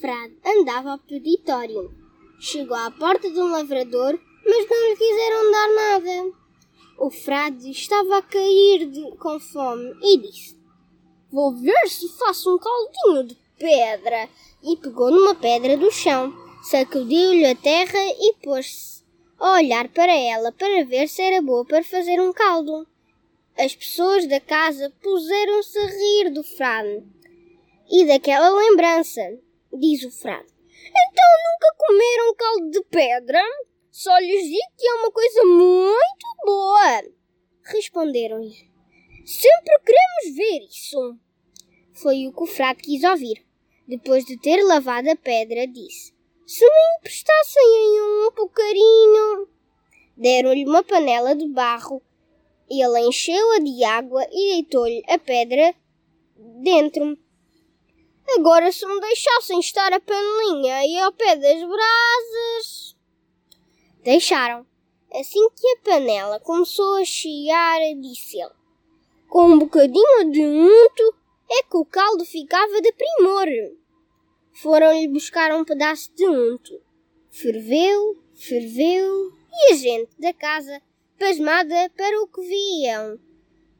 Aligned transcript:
frade 0.00 0.36
andava 0.44 0.92
ao 0.92 0.98
peditório. 0.98 1.94
Chegou 2.38 2.76
à 2.76 2.90
porta 2.90 3.30
de 3.30 3.38
um 3.38 3.50
lavrador, 3.50 4.18
mas 4.44 4.68
não 4.68 4.88
lhe 4.88 4.96
quiseram 4.96 5.50
dar 5.50 5.68
nada. 5.74 6.32
O 6.98 7.10
frade 7.10 7.70
estava 7.70 8.18
a 8.18 8.22
cair 8.22 8.86
de, 8.86 9.16
com 9.16 9.38
fome 9.40 9.94
e 10.02 10.18
disse: 10.18 10.56
Vou 11.30 11.54
ver 11.54 11.88
se 11.88 12.08
faço 12.18 12.54
um 12.54 12.58
caldinho 12.58 13.26
de 13.26 13.36
pedra. 13.58 14.28
E 14.62 14.76
pegou 14.76 15.10
numa 15.10 15.34
pedra 15.34 15.76
do 15.76 15.90
chão, 15.90 16.34
sacudiu-lhe 16.62 17.46
a 17.46 17.54
terra 17.54 17.98
e 17.98 18.34
pôs-se 18.42 19.02
a 19.38 19.52
olhar 19.54 19.88
para 19.88 20.14
ela 20.14 20.52
para 20.52 20.84
ver 20.84 21.08
se 21.08 21.22
era 21.22 21.40
boa 21.40 21.64
para 21.64 21.82
fazer 21.82 22.20
um 22.20 22.32
caldo. 22.32 22.86
As 23.58 23.74
pessoas 23.74 24.26
da 24.26 24.38
casa 24.40 24.92
puseram-se 25.02 25.78
a 25.78 25.86
rir 25.86 26.30
do 26.30 26.44
frade 26.44 27.02
e 27.90 28.06
daquela 28.06 28.50
lembrança, 28.50 29.20
diz 29.72 30.04
o 30.04 30.10
frade. 30.10 30.52
Então 30.86 31.24
nunca 31.44 31.74
comeram 31.76 32.34
caldo 32.34 32.70
de 32.70 32.82
pedra? 32.84 33.42
Só 33.90 34.16
lhes 34.18 34.44
digo 34.44 34.76
que 34.78 34.86
é 34.86 34.94
uma 34.94 35.10
coisa 35.10 35.44
muito 35.44 36.26
boa. 36.44 37.02
Responderam-lhe. 37.64 38.70
Sempre 39.24 39.78
queremos 39.84 40.36
ver 40.36 40.66
isso. 40.66 41.18
Foi 41.92 42.26
o 42.26 42.32
que 42.32 42.42
o 42.42 42.46
frade 42.46 42.82
quis 42.82 43.04
ouvir. 43.04 43.44
Depois 43.86 44.24
de 44.24 44.38
ter 44.38 44.62
lavado 44.62 45.10
a 45.10 45.16
pedra, 45.16 45.66
disse: 45.66 46.14
Se 46.46 46.64
me 46.64 46.98
emprestassem 46.98 47.62
um 48.00 48.30
bocadinho. 48.34 49.48
Deram-lhe 50.16 50.64
uma 50.64 50.82
panela 50.84 51.34
de 51.34 51.48
barro. 51.48 52.02
Ele 52.68 53.00
encheu-a 53.00 53.58
de 53.58 53.82
água 53.84 54.24
e 54.30 54.54
deitou-lhe 54.54 55.02
a 55.08 55.18
pedra 55.18 55.74
dentro. 56.62 57.18
Agora, 58.36 58.70
se 58.70 58.86
me 58.86 59.00
deixassem 59.00 59.58
estar 59.58 59.92
a 59.92 60.00
panelinha 60.00 60.86
e 60.86 60.98
ao 61.00 61.12
pé 61.12 61.34
das 61.34 61.60
brasas. 61.60 62.96
Deixaram. 64.04 64.64
Assim 65.12 65.48
que 65.50 65.66
a 65.66 65.76
panela 65.82 66.38
começou 66.38 66.94
a 66.96 67.04
chiar, 67.04 67.80
disse 68.00 68.40
ele: 68.40 68.54
Com 69.28 69.46
um 69.46 69.58
bocadinho 69.58 70.30
de 70.30 70.44
unto 70.44 71.14
é 71.50 71.64
que 71.64 71.76
o 71.76 71.84
caldo 71.84 72.24
ficava 72.24 72.80
de 72.80 72.92
primor. 72.92 73.46
Foram-lhe 74.52 75.08
buscar 75.08 75.52
um 75.52 75.64
pedaço 75.64 76.14
de 76.14 76.28
unto. 76.28 76.80
Ferveu, 77.30 78.22
ferveu, 78.34 79.32
e 79.52 79.72
a 79.72 79.76
gente 79.76 80.12
da 80.20 80.32
casa, 80.32 80.80
pasmada 81.18 81.90
para 81.96 82.22
o 82.22 82.28
que 82.28 82.40
viam, 82.42 83.18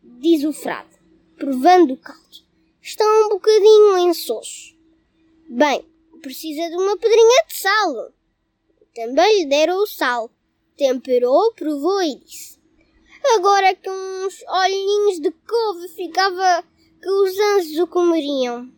diz 0.02 0.42
o 0.44 0.52
frade, 0.52 0.98
provando 1.36 1.94
o 1.94 1.96
caldo 1.96 2.49
está 2.90 3.04
um 3.04 3.28
bocadinho 3.28 3.98
insosso. 3.98 4.76
Bem, 5.48 5.84
precisa 6.20 6.68
de 6.68 6.76
uma 6.76 6.96
pedrinha 6.96 7.44
de 7.46 7.56
sal. 7.56 8.12
Também 8.92 9.38
lhe 9.38 9.46
deram 9.46 9.82
o 9.82 9.86
sal. 9.86 10.28
Temperou, 10.76 11.52
provou 11.54 12.02
e 12.02 12.16
disse. 12.16 12.58
Agora 13.36 13.74
que 13.76 13.88
uns 13.88 14.42
olhinhos 14.48 15.20
de 15.20 15.30
couve 15.30 15.88
ficava 15.88 16.64
que 17.00 17.08
os 17.08 17.38
anjos 17.38 17.78
o 17.78 17.86
comeriam. 17.86 18.68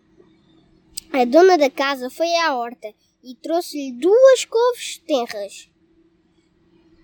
A 1.12 1.24
dona 1.24 1.56
da 1.56 1.70
casa 1.70 2.10
foi 2.10 2.34
à 2.36 2.54
horta 2.54 2.92
e 3.24 3.34
trouxe-lhe 3.36 3.92
duas 3.92 4.44
couves 4.44 4.98
tenras. 5.06 5.70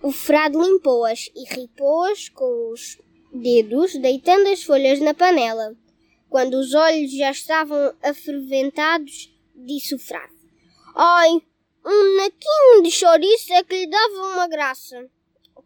O 0.03 0.13
frade 0.13 0.59
limpou-as 0.59 1.31
e 1.35 1.45
ripou-as 1.55 2.29
com 2.29 2.73
os 2.73 2.99
dedos, 3.33 3.95
deitando 3.95 4.49
as 4.49 4.63
folhas 4.63 5.01
na 5.01 5.15
panela. 5.15 5.75
Quando 6.29 6.55
os 6.55 6.75
olhos 6.75 7.11
já 7.11 7.31
estavam 7.31 7.95
aferventados, 8.03 9.33
disse 9.55 9.95
o 9.95 9.99
frade. 9.99 10.33
Ai, 10.95 11.31
um 11.85 12.17
naquinho 12.17 12.83
de 12.83 12.91
chouriço 12.91 13.53
é 13.53 13.63
que 13.63 13.75
lhe 13.75 13.91
dava 13.91 14.35
uma 14.35 14.49
graça. 14.49 15.09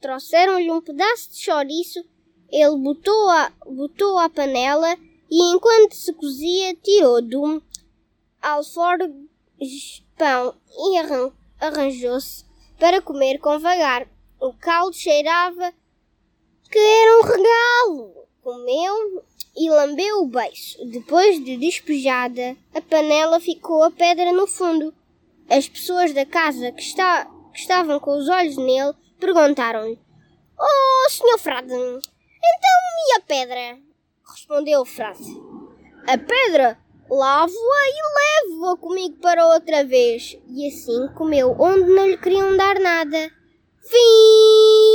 Trouxeram-lhe 0.01 0.71
um 0.71 0.81
pedaço 0.81 1.31
de 1.31 1.43
chouriço, 1.43 2.05
ele 2.51 2.77
botou 2.77 3.31
a, 3.31 3.53
botou 3.67 4.19
a 4.19 4.29
panela 4.29 4.97
e, 5.31 5.55
enquanto 5.55 5.95
se 5.95 6.13
cozia, 6.13 6.75
tirou 6.75 7.23
de 7.23 7.37
um 7.37 7.63
alforge 8.41 9.15
pão 10.19 10.55
e 10.77 10.99
arran 10.99 11.33
arranjou-se 11.61 12.45
para 12.79 13.01
comer 13.01 13.39
com 13.39 13.59
vagar. 13.61 14.09
O 14.41 14.53
caldo 14.53 14.97
cheirava 14.97 15.73
que 16.69 16.79
era 16.79 17.19
um 17.19 17.23
regalo. 17.23 18.27
Comeu 18.43 19.25
e 19.57 19.71
lambeu 19.71 20.23
o 20.23 20.27
beiço. 20.27 20.85
Depois 20.87 21.43
de 21.45 21.57
despejada, 21.57 22.57
a 22.75 22.81
panela 22.81 23.41
ficou 23.41 23.83
a 23.83 23.91
pedra 23.91 24.33
no 24.33 24.47
fundo. 24.47 24.95
As 25.49 25.69
pessoas 25.69 26.13
da 26.13 26.25
casa 26.25 26.73
que, 26.73 26.83
está, 26.83 27.27
que 27.53 27.61
estavam 27.61 28.01
com 28.01 28.17
os 28.17 28.29
olhos 28.29 28.57
nele 28.57 28.95
perguntaram-lhe: 29.19 29.99
Oh, 30.59 31.11
senhor 31.11 31.39
frade, 31.39 31.73
então 31.73 32.03
e 33.09 33.17
a 33.17 33.21
pedra? 33.21 33.79
Respondeu 34.31 34.81
o 34.81 34.85
frade: 34.85 35.25
A 36.07 36.17
pedra 36.17 36.79
lavo-a 37.11 37.89
e 37.89 38.49
levo-a 38.49 38.77
comigo 38.77 39.19
para 39.21 39.47
outra 39.49 39.85
vez. 39.85 40.39
E 40.49 40.67
assim 40.67 41.09
comeu 41.15 41.55
onde 41.59 41.91
não 41.91 42.07
lhe 42.07 42.17
queriam 42.17 42.57
dar 42.57 42.79
nada. 42.81 43.31
Fim! 43.83 44.92